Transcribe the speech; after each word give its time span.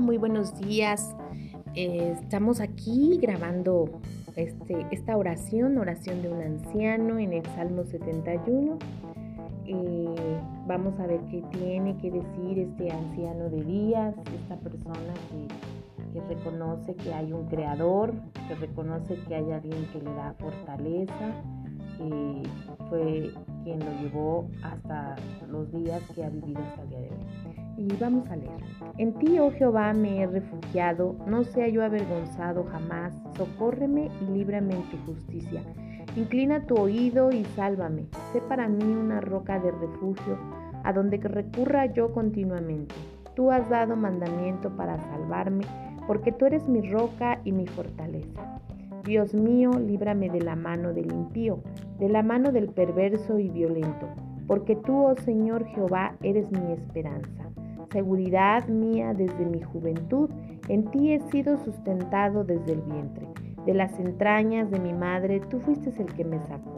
muy 0.00 0.16
buenos 0.16 0.58
días. 0.58 1.14
Eh, 1.74 2.16
estamos 2.20 2.60
aquí 2.60 3.18
grabando 3.20 4.00
este, 4.34 4.86
esta 4.90 5.16
oración, 5.16 5.78
oración 5.78 6.22
de 6.22 6.30
un 6.30 6.40
anciano 6.40 7.18
en 7.18 7.34
el 7.34 7.44
Salmo 7.54 7.84
71. 7.84 8.78
Eh, 9.66 10.40
vamos 10.66 10.98
a 10.98 11.06
ver 11.06 11.20
qué 11.30 11.42
tiene 11.52 11.96
que 11.98 12.10
decir 12.10 12.58
este 12.58 12.90
anciano 12.90 13.50
de 13.50 13.62
días, 13.62 14.14
esta 14.42 14.56
persona 14.56 15.14
que, 15.30 16.18
que 16.18 16.34
reconoce 16.34 16.94
que 16.94 17.12
hay 17.12 17.32
un 17.32 17.46
creador, 17.46 18.14
que 18.48 18.54
reconoce 18.54 19.16
que 19.28 19.34
hay 19.34 19.52
alguien 19.52 19.86
que 19.92 20.00
le 20.00 20.12
da 20.14 20.34
fortaleza, 20.38 21.42
que 21.98 22.42
fue 22.88 23.32
quien 23.64 23.78
lo 23.80 23.92
llevó 24.00 24.48
hasta 24.62 25.16
los 25.48 25.70
días 25.70 26.02
que 26.14 26.24
ha 26.24 26.30
vivido 26.30 26.60
hasta 26.60 26.82
el 26.82 26.88
día 26.88 27.00
de 27.00 27.10
hoy. 27.10 27.49
Y 27.80 27.96
vamos 27.98 28.28
a 28.28 28.36
leer. 28.36 28.60
En 28.98 29.14
ti, 29.14 29.38
oh 29.38 29.50
Jehová, 29.52 29.94
me 29.94 30.20
he 30.20 30.26
refugiado, 30.26 31.16
no 31.26 31.44
sea 31.44 31.66
yo 31.66 31.82
avergonzado 31.82 32.64
jamás, 32.64 33.14
socórreme 33.38 34.10
y 34.20 34.32
líbrame 34.34 34.74
en 34.74 34.82
tu 34.90 34.98
justicia. 35.06 35.62
Inclina 36.14 36.66
tu 36.66 36.74
oído 36.74 37.32
y 37.32 37.42
sálvame. 37.56 38.04
Sé 38.34 38.42
para 38.42 38.68
mí 38.68 38.84
una 38.84 39.22
roca 39.22 39.58
de 39.58 39.70
refugio, 39.70 40.38
a 40.84 40.92
donde 40.92 41.16
recurra 41.16 41.86
yo 41.86 42.12
continuamente. 42.12 42.94
Tú 43.34 43.50
has 43.50 43.66
dado 43.70 43.96
mandamiento 43.96 44.68
para 44.76 45.00
salvarme, 45.00 45.64
porque 46.06 46.32
tú 46.32 46.44
eres 46.44 46.68
mi 46.68 46.82
roca 46.90 47.40
y 47.44 47.52
mi 47.52 47.66
fortaleza. 47.66 48.60
Dios 49.06 49.32
mío, 49.32 49.70
líbrame 49.70 50.28
de 50.28 50.42
la 50.42 50.54
mano 50.54 50.92
del 50.92 51.10
impío, 51.10 51.62
de 51.98 52.10
la 52.10 52.22
mano 52.22 52.52
del 52.52 52.68
perverso 52.68 53.38
y 53.38 53.48
violento, 53.48 54.06
porque 54.46 54.76
tú, 54.76 55.06
oh 55.06 55.16
Señor 55.16 55.64
Jehová, 55.68 56.16
eres 56.22 56.50
mi 56.52 56.72
esperanza. 56.72 57.49
Seguridad 57.92 58.68
mía 58.68 59.14
desde 59.14 59.44
mi 59.46 59.60
juventud, 59.60 60.30
en 60.68 60.84
ti 60.90 61.12
he 61.12 61.20
sido 61.30 61.58
sustentado 61.64 62.44
desde 62.44 62.72
el 62.72 62.82
vientre. 62.82 63.26
De 63.66 63.74
las 63.74 63.98
entrañas 63.98 64.70
de 64.70 64.78
mi 64.78 64.92
madre, 64.92 65.40
tú 65.50 65.58
fuiste 65.60 65.92
el 65.98 66.12
que 66.14 66.24
me 66.24 66.38
sacó. 66.46 66.76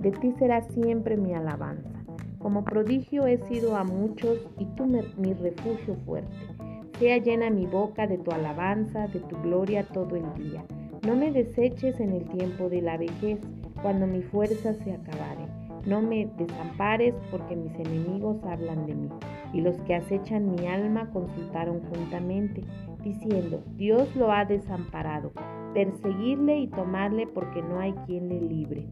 De 0.00 0.10
ti 0.10 0.32
será 0.38 0.62
siempre 0.62 1.16
mi 1.16 1.32
alabanza. 1.32 1.90
Como 2.38 2.64
prodigio 2.64 3.26
he 3.26 3.38
sido 3.46 3.76
a 3.76 3.84
muchos 3.84 4.38
y 4.58 4.64
tú 4.76 4.86
mi 4.86 5.32
refugio 5.34 5.96
fuerte. 6.04 6.36
Sea 6.98 7.18
llena 7.18 7.50
mi 7.50 7.66
boca 7.66 8.08
de 8.08 8.18
tu 8.18 8.32
alabanza, 8.32 9.06
de 9.06 9.20
tu 9.20 9.40
gloria 9.42 9.84
todo 9.84 10.16
el 10.16 10.34
día. 10.34 10.64
No 11.06 11.14
me 11.14 11.30
deseches 11.30 12.00
en 12.00 12.12
el 12.12 12.24
tiempo 12.24 12.68
de 12.68 12.82
la 12.82 12.96
vejez, 12.96 13.38
cuando 13.82 14.06
mi 14.06 14.22
fuerza 14.22 14.74
se 14.74 14.92
acabare. 14.92 15.46
No 15.86 16.02
me 16.02 16.26
desampares 16.36 17.14
porque 17.30 17.54
mis 17.54 17.72
enemigos 17.74 18.42
hablan 18.44 18.86
de 18.86 18.94
mí, 18.94 19.08
y 19.52 19.60
los 19.60 19.76
que 19.82 19.94
acechan 19.94 20.54
mi 20.54 20.66
alma 20.66 21.10
consultaron 21.10 21.80
juntamente, 21.80 22.62
diciendo, 23.02 23.62
Dios 23.76 24.14
lo 24.16 24.32
ha 24.32 24.44
desamparado, 24.44 25.32
perseguirle 25.74 26.58
y 26.60 26.68
tomarle 26.68 27.26
porque 27.26 27.62
no 27.62 27.80
hay 27.80 27.92
quien 28.06 28.28
le 28.28 28.40
libre. 28.40 28.86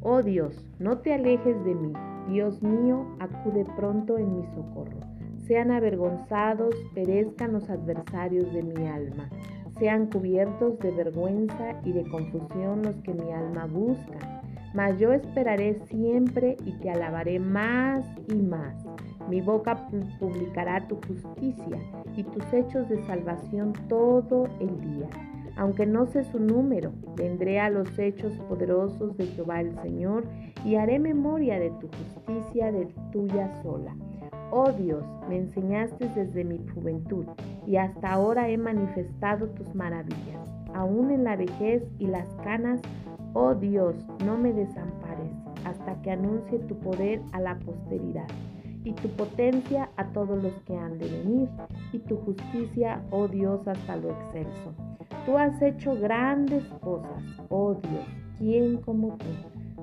Oh 0.00 0.22
Dios, 0.22 0.64
no 0.78 0.98
te 0.98 1.14
alejes 1.14 1.64
de 1.64 1.74
mí, 1.74 1.92
Dios 2.28 2.62
mío, 2.62 3.06
acude 3.20 3.64
pronto 3.76 4.18
en 4.18 4.36
mi 4.36 4.46
socorro. 4.54 4.98
Sean 5.46 5.70
avergonzados, 5.70 6.74
perezcan 6.94 7.52
los 7.52 7.68
adversarios 7.68 8.52
de 8.52 8.62
mi 8.62 8.86
alma 8.86 9.28
sean 9.82 10.06
cubiertos 10.06 10.78
de 10.78 10.92
vergüenza 10.92 11.80
y 11.84 11.90
de 11.90 12.04
confusión 12.04 12.82
los 12.82 12.94
que 13.02 13.14
mi 13.14 13.32
alma 13.32 13.66
busca. 13.66 14.42
Mas 14.74 14.96
yo 15.00 15.12
esperaré 15.12 15.74
siempre 15.86 16.56
y 16.64 16.72
te 16.74 16.88
alabaré 16.88 17.40
más 17.40 18.04
y 18.28 18.34
más. 18.34 18.76
Mi 19.28 19.40
boca 19.40 19.88
publicará 20.18 20.86
tu 20.88 20.96
justicia 21.06 21.78
y 22.16 22.22
tus 22.24 22.52
hechos 22.52 22.88
de 22.88 23.04
salvación 23.06 23.72
todo 23.88 24.48
el 24.60 24.80
día. 24.80 25.08
Aunque 25.56 25.86
no 25.86 26.06
sé 26.06 26.24
su 26.24 26.40
número, 26.40 26.92
vendré 27.16 27.60
a 27.60 27.70
los 27.70 27.98
hechos 27.98 28.32
poderosos 28.48 29.16
de 29.16 29.26
Jehová 29.26 29.60
el 29.60 29.74
Señor 29.82 30.24
y 30.64 30.76
haré 30.76 30.98
memoria 30.98 31.58
de 31.58 31.70
tu 31.70 31.88
justicia 31.88 32.72
de 32.72 32.86
tuya 33.12 33.50
sola. 33.62 33.94
Oh 34.50 34.70
Dios, 34.72 35.04
me 35.28 35.38
enseñaste 35.38 36.08
desde 36.14 36.44
mi 36.44 36.58
juventud 36.74 37.26
y 37.66 37.76
hasta 37.76 38.12
ahora 38.12 38.48
he 38.48 38.58
manifestado 38.58 39.46
tus 39.48 39.74
maravillas. 39.74 40.48
Aún 40.74 41.10
en 41.10 41.24
la 41.24 41.36
vejez 41.36 41.82
y 41.98 42.06
las 42.06 42.28
canas, 42.44 42.80
oh 43.34 43.54
Dios, 43.54 43.94
no 44.24 44.36
me 44.36 44.52
desampares 44.52 45.32
hasta 45.64 46.00
que 46.02 46.10
anuncie 46.10 46.58
tu 46.60 46.76
poder 46.80 47.20
a 47.32 47.40
la 47.40 47.58
posteridad 47.60 48.26
y 48.84 48.92
tu 48.92 49.08
potencia 49.10 49.90
a 49.96 50.06
todos 50.12 50.42
los 50.42 50.52
que 50.66 50.76
han 50.76 50.98
de 50.98 51.08
venir 51.08 51.48
y 51.92 51.98
tu 52.00 52.16
justicia, 52.16 53.02
oh 53.10 53.28
Dios, 53.28 53.66
hasta 53.66 53.96
lo 53.96 54.10
excelso. 54.10 54.74
Tú 55.26 55.38
has 55.38 55.60
hecho 55.62 55.94
grandes 55.94 56.64
cosas, 56.80 57.22
oh 57.48 57.74
Dios, 57.74 58.06
¿quién 58.38 58.78
como 58.78 59.16
tú? 59.16 59.26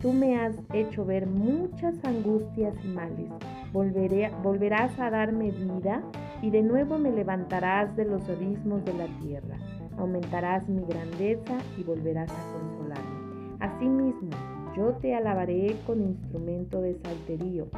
Tú 0.00 0.12
me 0.12 0.38
has 0.38 0.54
hecho 0.72 1.04
ver 1.04 1.26
muchas 1.26 1.94
angustias 2.04 2.74
y 2.84 2.88
males. 2.88 3.30
Volveré, 3.72 4.30
volverás 4.42 4.98
a 4.98 5.10
darme 5.10 5.50
vida 5.50 6.02
y 6.42 6.50
de 6.50 6.62
nuevo 6.62 6.98
me 6.98 7.10
levantarás 7.10 7.96
de 7.96 8.04
los 8.04 8.28
abismos 8.28 8.84
de 8.84 8.92
la 8.92 9.06
tierra. 9.20 9.56
Aumentarás 9.96 10.68
mi 10.68 10.84
grandeza 10.84 11.56
y 11.78 11.84
volverás 11.84 12.30
a 12.30 12.52
consolarme. 12.52 13.56
Asimismo, 13.60 14.30
yo 14.76 14.92
te 15.00 15.14
alabaré 15.14 15.74
con 15.86 16.02
instrumento 16.02 16.80
de 16.82 16.96
salterío. 16.96 17.68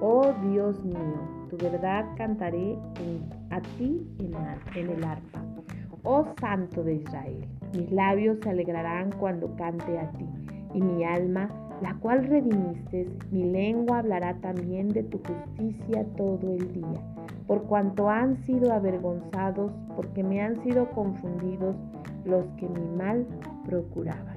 Oh 0.00 0.32
Dios 0.42 0.84
mío, 0.84 1.48
tu 1.48 1.56
verdad 1.56 2.04
cantaré 2.16 2.78
a 3.50 3.60
ti 3.78 4.06
en, 4.18 4.34
en 4.74 4.90
el 4.90 5.04
arpa. 5.04 5.42
Oh 6.02 6.26
Santo 6.38 6.84
de 6.84 6.96
Israel, 6.96 7.46
mis 7.72 7.90
labios 7.90 8.38
se 8.42 8.50
alegrarán 8.50 9.10
cuando 9.12 9.54
cante 9.56 9.98
a 9.98 10.10
ti, 10.12 10.26
y 10.74 10.82
mi 10.82 11.02
alma 11.02 11.48
la 11.82 11.94
cual 11.94 12.26
redimiste, 12.26 13.08
mi 13.30 13.44
lengua 13.44 13.98
hablará 13.98 14.34
también 14.40 14.88
de 14.88 15.02
tu 15.02 15.18
justicia 15.18 16.06
todo 16.16 16.52
el 16.52 16.72
día, 16.72 17.00
por 17.46 17.64
cuanto 17.64 18.08
han 18.08 18.36
sido 18.44 18.72
avergonzados, 18.72 19.72
porque 19.94 20.22
me 20.22 20.40
han 20.40 20.62
sido 20.62 20.90
confundidos 20.90 21.76
los 22.24 22.44
que 22.56 22.68
mi 22.68 22.86
mal 22.96 23.26
procuraban. 23.64 24.36